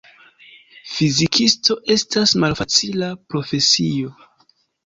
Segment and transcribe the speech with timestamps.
[0.93, 4.19] Fizikisto estas malfacila profesio.